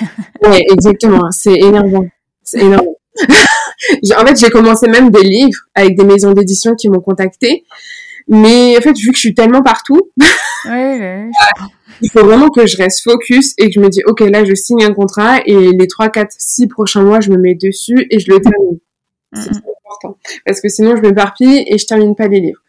[0.43, 1.31] ouais, exactement.
[1.31, 2.05] C'est énervant.
[2.43, 2.88] C'est énervant.
[4.17, 7.63] En fait, j'ai commencé même des livres avec des maisons d'édition qui m'ont contacté.
[8.27, 10.11] Mais en fait, vu que je suis tellement partout,
[12.01, 14.53] il faut vraiment que je reste focus et que je me dis, OK, là, je
[14.53, 18.19] signe un contrat et les 3, 4, 6 prochains mois, je me mets dessus et
[18.19, 18.79] je le termine.
[19.33, 20.17] C'est important.
[20.45, 22.61] Parce que sinon, je m'éparpille et je termine pas les livres.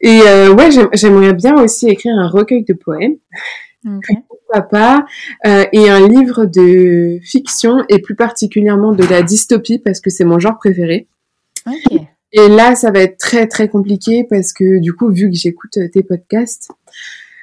[0.00, 3.16] et euh, ouais, j'aimerais bien aussi écrire un recueil de poèmes.
[4.46, 5.06] Pourquoi pas
[5.46, 10.24] euh, Et un livre de fiction et plus particulièrement de la dystopie parce que c'est
[10.24, 11.08] mon genre préféré.
[12.32, 15.78] Et là, ça va être très très compliqué parce que du coup, vu que j'écoute
[15.92, 16.70] tes podcasts,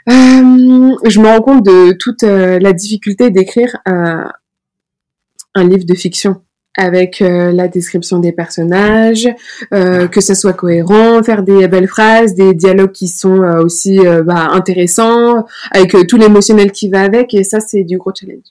[0.09, 6.41] euh, je me rends compte de toute la difficulté d'écrire un livre de fiction
[6.75, 9.27] avec euh, la description des personnages,
[9.73, 13.99] euh, que ça soit cohérent, faire des belles phrases, des dialogues qui sont euh, aussi
[14.25, 18.45] bah, intéressants, avec tout l'émotionnel qui va avec, et ça c'est du gros challenge.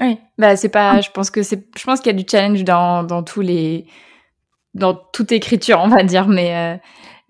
[0.00, 2.64] Oui, bah c'est pas, je pense que c'est, je pense qu'il y a du challenge
[2.64, 3.86] dans, dans tous les,
[4.74, 6.80] dans toute écriture, on va dire, mais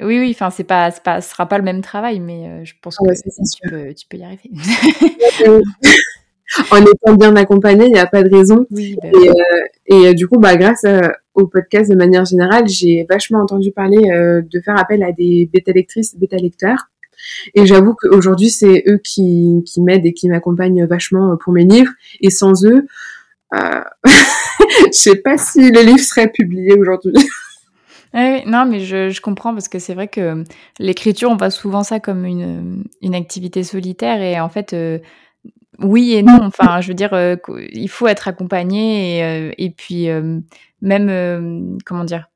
[0.00, 2.96] oui, oui, enfin c'est pas, pas, ce sera pas le même travail, mais je pense
[2.96, 4.50] que tu, peux, tu peux y arriver.
[6.70, 8.66] en étant bien accompagné, il n'y a pas de raison.
[8.70, 9.32] Bah et, euh,
[9.86, 11.00] et euh, du coup, bah, grâce euh,
[11.34, 16.16] au podcast de manière générale, j'ai vachement entendu parler de faire appel à des bêta-lectrices,
[16.16, 16.88] bêta-lecteurs.
[17.54, 21.92] Et j'avoue qu'aujourd'hui, c'est eux qui, qui m'aident et qui m'accompagnent vachement pour mes livres.
[22.20, 22.86] Et sans eux,
[23.54, 27.14] euh, je sais pas si le livre serait publié aujourd'hui.
[28.12, 30.42] Oui, non, mais je, je comprends parce que c'est vrai que
[30.80, 34.74] l'écriture, on voit souvent ça comme une, une activité solitaire et en fait,
[35.82, 36.40] oui et non.
[36.42, 37.36] Enfin, je veux dire, euh,
[37.72, 40.40] il faut être accompagné et, euh, et puis euh,
[40.82, 42.26] même, comment dire,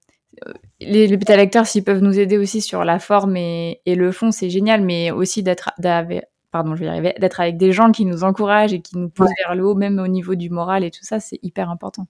[0.81, 4.13] les, les bêta lecteurs s'ils peuvent nous aider aussi sur la forme et, et le
[4.13, 5.71] fond, c'est génial, mais aussi d'être,
[6.51, 9.09] pardon, je vais y arriver, d'être avec des gens qui nous encouragent et qui nous
[9.09, 12.07] poussent vers le haut, même au niveau du moral et tout ça, c'est hyper important.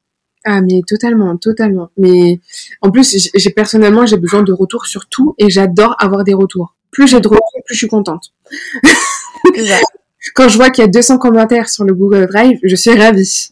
[0.47, 1.89] Ah mais totalement, totalement.
[1.97, 2.39] Mais
[2.83, 6.77] en plus, j'ai personnellement j'ai besoin de retours sur tout et j'adore avoir des retours.
[6.91, 8.35] Plus j'ai de retours, plus je suis contente.
[10.35, 13.51] quand je vois qu'il y a 200 commentaires sur le Google Drive, je suis ravie.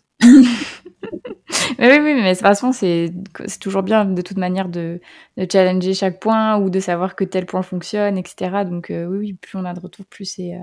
[1.78, 3.12] mais oui, oui, mais de toute façon, c'est
[3.60, 5.00] toujours bien de toute manière de,
[5.36, 8.62] de, challenger chaque point ou de savoir que tel point fonctionne, etc.
[8.68, 10.62] Donc euh, oui, oui, plus on a de retours, plus c'est euh,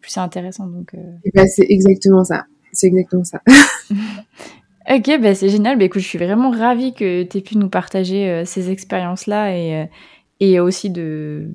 [0.00, 0.66] plus c'est intéressant.
[0.66, 0.98] Donc euh.
[1.34, 2.44] ben, c'est exactement ça.
[2.72, 3.42] C'est exactement ça.
[4.90, 5.76] ok, ben, c'est génial.
[5.76, 9.88] Ben, écoute, je suis vraiment ravie que tu aies pu nous partager ces expériences-là et,
[10.40, 11.48] et aussi de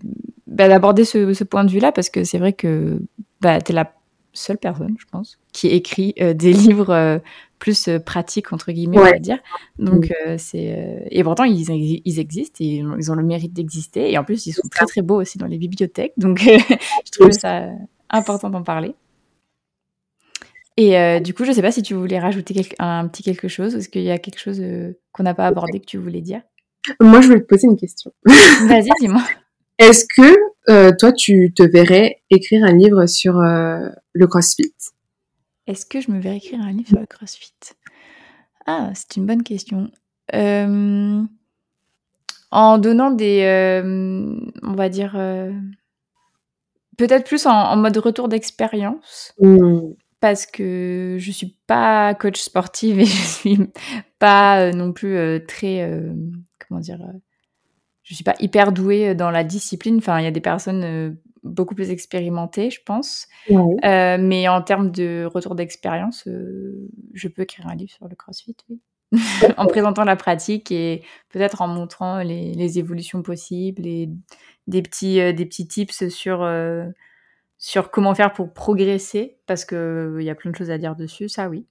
[0.46, 3.00] d'aborder ce, ce, point de vue-là parce que c'est vrai que
[3.42, 3.94] bah, tu es la
[4.34, 7.20] seule personne, je pense, qui écrit euh, des livres euh,
[7.60, 9.40] plus euh, pratiques, entre guillemets, on va dire.
[9.80, 11.08] Donc, c'est.
[11.10, 14.12] et pourtant, ils, ils existent et ils ont le mérite d'exister.
[14.12, 16.14] Et en plus, ils sont très, très beaux aussi dans les bibliothèques.
[16.18, 16.40] Donc,
[17.06, 17.70] je trouve ça
[18.10, 18.94] important d'en parler.
[20.80, 23.74] Et du coup, je ne sais pas si tu voulais rajouter un petit quelque chose.
[23.74, 24.62] Est-ce qu'il y a quelque chose
[25.12, 26.42] qu'on n'a pas abordé que tu voulais dire?
[27.02, 28.12] Moi, je voulais te poser une question.
[28.24, 29.24] Vas-y, dis-moi.
[29.80, 30.36] Est-ce que
[30.70, 34.74] euh, toi, tu te verrais écrire un livre sur euh, le CrossFit?
[35.68, 37.54] Est-ce que je me verrais écrire un livre sur le CrossFit?
[38.66, 39.92] Ah, c'est une bonne question.
[40.34, 41.28] en
[42.80, 43.82] donnant des,
[44.64, 45.14] on va dire,
[46.98, 49.34] peut-être plus en, mode retour d'expérience.
[49.40, 49.94] Mmh.
[50.20, 53.60] Parce que je suis pas coach sportive et je suis
[54.18, 56.02] pas non plus très,
[56.68, 57.00] comment dire,
[58.08, 59.98] je suis pas hyper douée dans la discipline.
[59.98, 63.28] Enfin, il y a des personnes beaucoup plus expérimentées, je pense.
[63.50, 66.28] mais en termes de retour d'expérience,
[67.14, 68.80] je peux écrire un livre sur le CrossFit, oui.
[69.58, 74.10] en présentant la pratique et peut-être en montrant les, évolutions possibles et
[74.68, 76.86] des petits, euh, des petits tips sur, euh,
[77.58, 80.96] sur comment faire pour progresser, parce qu'il il y a plein de choses à dire
[80.96, 81.66] dessus, ça oui.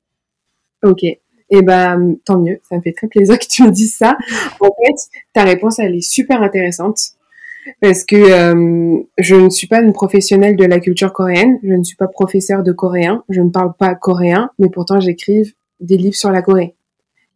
[0.83, 1.03] Ok.
[1.49, 4.17] Et eh ben tant mieux, ça me fait très plaisir que tu me dises ça.
[4.61, 6.99] En fait, ta réponse elle est super intéressante
[7.81, 11.83] parce que euh, je ne suis pas une professionnelle de la culture coréenne, je ne
[11.83, 16.17] suis pas professeur de coréen, je ne parle pas coréen, mais pourtant j'écrive des livres
[16.17, 16.75] sur la Corée.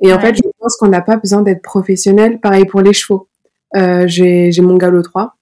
[0.00, 2.40] Et en fait, je pense qu'on n'a pas besoin d'être professionnel.
[2.40, 3.28] Pareil pour les chevaux.
[3.76, 5.36] Euh, j'ai mon galop 3.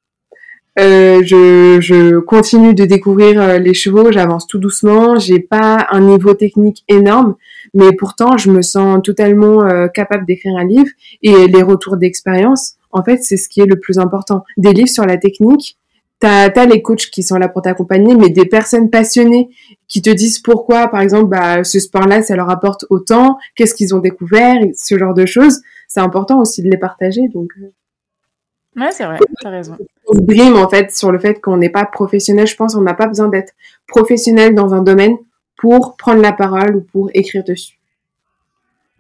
[0.81, 6.01] Euh, je, je, continue de découvrir euh, les chevaux, j'avance tout doucement, j'ai pas un
[6.01, 7.35] niveau technique énorme,
[7.75, 10.91] mais pourtant je me sens totalement euh, capable d'écrire un livre
[11.23, 14.45] et les retours d'expérience, en fait, c'est ce qui est le plus important.
[14.57, 15.79] Des livres sur la technique,
[16.21, 19.51] t'as as les coachs qui sont là pour t'accompagner, mais des personnes passionnées
[19.87, 23.95] qui te disent pourquoi, par exemple, bah, ce sport-là, ça leur apporte autant, qu'est-ce qu'ils
[23.95, 25.61] ont découvert, ce genre de choses.
[25.87, 27.29] C'est important aussi de les partager.
[27.29, 28.81] Donc, euh.
[28.81, 29.77] ouais, c'est vrai, t'as raison.
[30.09, 32.47] On se brime en fait sur le fait qu'on n'est pas professionnel.
[32.47, 33.53] Je pense qu'on n'a pas besoin d'être
[33.87, 35.17] professionnel dans un domaine
[35.59, 37.79] pour prendre la parole ou pour écrire dessus.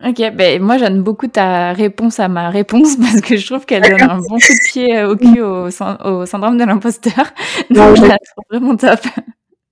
[0.06, 3.82] Ok, ben moi j'aime beaucoup ta réponse à ma réponse parce que je trouve qu'elle
[3.82, 5.70] donne un bon coup de pied euh, au cul au,
[6.26, 7.32] syndrome de l'imposteur.
[7.70, 9.00] Donc je la trouve vraiment top.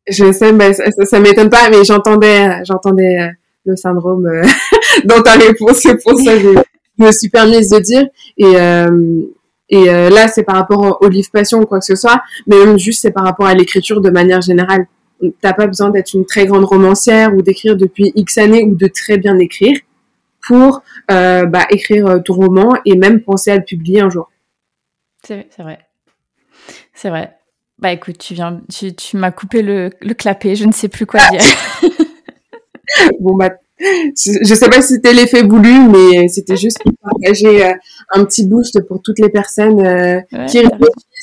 [0.08, 3.28] Je sais, mais ça, ça, m'étonne pas, mais j'entendais, j'entendais euh,
[3.66, 4.44] le syndrome euh,
[5.04, 6.54] dans ta réponse, c'est pour ça que
[6.98, 8.06] je me suis permise de dire.
[8.38, 8.54] Et,
[9.68, 12.78] et là, c'est par rapport au livre passion ou quoi que ce soit, mais même
[12.78, 14.86] juste c'est par rapport à l'écriture de manière générale.
[15.40, 18.86] T'as pas besoin d'être une très grande romancière ou d'écrire depuis X années ou de
[18.86, 19.78] très bien écrire
[20.46, 24.30] pour euh, bah, écrire euh, ton roman et même penser à le publier un jour.
[25.22, 25.80] C'est vrai.
[26.94, 27.36] C'est vrai.
[27.78, 31.04] Bah écoute, tu viens, tu, tu m'as coupé le, le clapet, je ne sais plus
[31.04, 31.40] quoi dire.
[33.20, 37.66] bon bah, je, ne sais pas si c'était l'effet voulu, mais c'était juste pour partager
[37.66, 37.74] euh,
[38.12, 39.78] un petit boost pour toutes les personnes
[40.48, 41.15] qui réfléchissent.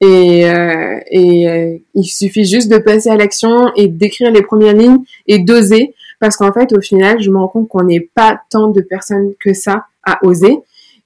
[0.00, 5.40] Et, et il suffit juste de passer à l'action et d'écrire les premières lignes et
[5.40, 8.80] d'oser parce qu'en fait, au final, je me rends compte qu'on n'est pas tant de
[8.80, 10.58] personnes que ça à oser.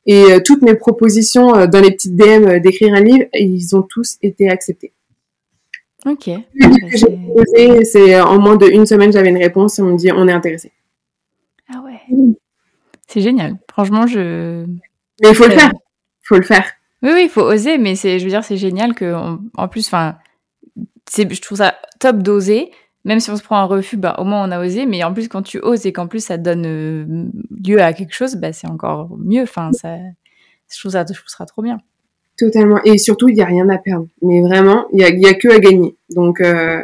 [0.06, 3.76] Et euh, toutes mes propositions euh, dans les petites DM euh, d'écrire un livre, ils
[3.76, 4.92] ont tous été acceptés.
[6.04, 6.30] Ok.
[7.84, 10.72] c'est en moins d'une semaine, j'avais une réponse et on me dit on est intéressé.
[11.72, 12.00] Ah ouais.
[13.06, 13.56] C'est génial.
[13.70, 14.64] Franchement, je.
[15.22, 15.70] Mais il faut le faire.
[15.72, 16.64] Il faut le faire.
[17.02, 19.14] Oui, oui, il faut oser, mais c'est, je veux dire, c'est génial que,
[19.54, 20.16] en plus, enfin,
[21.16, 22.70] je trouve ça top d'oser,
[23.04, 24.86] même si on se prend un refus, bah, au moins on a osé.
[24.86, 27.26] Mais en plus, quand tu oses et qu'en plus ça donne euh,
[27.64, 29.42] lieu à quelque chose, bah, c'est encore mieux.
[29.42, 29.96] Enfin, ça,
[30.72, 31.78] je trouve ça, je trouve ça trop bien.
[32.38, 32.80] Totalement.
[32.84, 34.06] Et surtout, il n'y a rien à perdre.
[34.22, 35.96] Mais vraiment, il n'y a, y a que à gagner.
[36.10, 36.80] Donc, euh,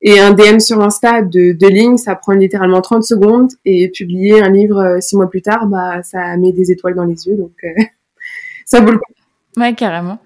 [0.00, 3.50] et un DM sur Insta de, de ligne, ça prend littéralement 30 secondes.
[3.64, 7.04] Et publier un livre euh, six mois plus tard, bah, ça met des étoiles dans
[7.04, 7.36] les yeux.
[7.36, 7.52] Donc,
[8.64, 9.12] ça vaut le coup.
[9.58, 10.18] Ouais, carrément.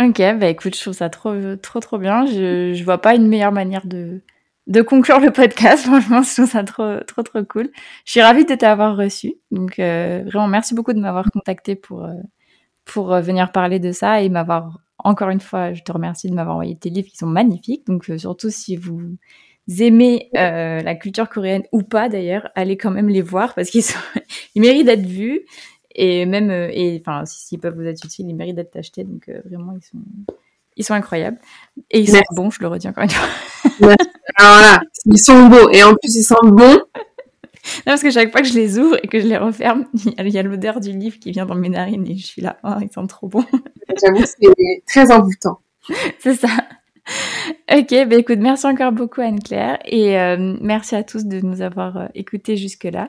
[0.00, 2.26] Ok, bah écoute, je trouve ça trop, trop, trop bien.
[2.26, 4.22] Je, je vois pas une meilleure manière de,
[4.66, 5.84] de conclure le podcast.
[5.86, 7.70] Franchement, je trouve ça trop, trop, trop cool.
[8.04, 9.34] Je suis ravie de t'avoir reçu.
[9.50, 12.14] Donc, euh, vraiment, merci beaucoup de m'avoir contacté pour, euh,
[12.84, 16.34] pour euh, venir parler de ça et m'avoir, encore une fois, je te remercie de
[16.34, 17.86] m'avoir envoyé tes livres qui sont magnifiques.
[17.86, 19.16] Donc, surtout si vous
[19.78, 23.98] aimez la culture coréenne ou pas d'ailleurs, allez quand même les voir parce qu'ils sont,
[24.54, 25.42] ils méritent d'être vus.
[26.02, 29.04] Et même, et enfin, s'ils peuvent vous être utiles, ils méritent d'être achetés.
[29.04, 29.98] Donc, vraiment, ils sont,
[30.76, 31.38] ils sont incroyables.
[31.90, 33.28] Et ils sont bons, je le redis encore une fois.
[34.36, 35.68] Alors voilà, ils sont beaux.
[35.70, 36.80] Et en plus, ils sentent bon.
[37.76, 40.28] Non, parce que chaque fois que je les ouvre et que je les referme, il
[40.30, 42.76] y a l'odeur du livre qui vient dans mes narines et je suis là, oh,
[42.80, 43.44] ils sentent trop bons.
[44.02, 45.60] J'avoue, c'est très envoûtant.
[46.18, 46.48] c'est ça.
[47.70, 51.96] Ok, bah écoute, merci encore beaucoup Anne-Claire et euh, merci à tous de nous avoir
[51.96, 53.08] euh, écoutés jusque-là.